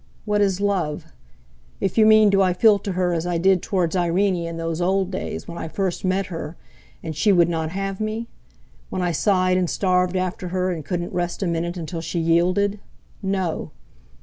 What 0.25 0.41
is 0.41 0.59
love? 0.59 1.05
If 1.79 1.95
you 1.95 2.07
mean 2.07 2.31
do 2.31 2.41
I 2.41 2.53
feel 2.53 2.79
to 2.79 2.93
her 2.93 3.13
as 3.13 3.27
I 3.27 3.37
did 3.37 3.61
towards 3.61 3.95
Irene 3.95 4.35
in 4.47 4.57
those 4.57 4.81
old 4.81 5.11
days 5.11 5.47
when 5.47 5.59
I 5.59 5.67
first 5.67 6.03
met 6.03 6.25
her 6.25 6.57
and 7.03 7.15
she 7.15 7.31
would 7.31 7.47
not 7.47 7.69
have 7.69 7.99
me; 8.01 8.27
when 8.89 9.03
I 9.03 9.11
sighed 9.11 9.57
and 9.57 9.69
starved 9.69 10.15
after 10.15 10.47
her 10.47 10.71
and 10.71 10.83
couldn't 10.83 11.13
rest 11.13 11.43
a 11.43 11.45
minute 11.45 11.77
until 11.77 12.01
she 12.01 12.19
yielded—no! 12.19 13.69